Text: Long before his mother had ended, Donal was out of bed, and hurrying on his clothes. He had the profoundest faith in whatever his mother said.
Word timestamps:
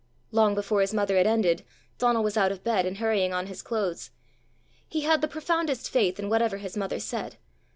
Long 0.31 0.55
before 0.55 0.81
his 0.81 0.95
mother 0.95 1.15
had 1.15 1.27
ended, 1.27 1.63
Donal 1.99 2.23
was 2.23 2.35
out 2.35 2.51
of 2.51 2.63
bed, 2.63 2.87
and 2.87 2.97
hurrying 2.97 3.33
on 3.33 3.45
his 3.45 3.61
clothes. 3.61 4.09
He 4.89 5.01
had 5.01 5.21
the 5.21 5.27
profoundest 5.27 5.91
faith 5.91 6.17
in 6.17 6.27
whatever 6.27 6.57
his 6.57 6.75
mother 6.75 6.99
said. 6.99 7.37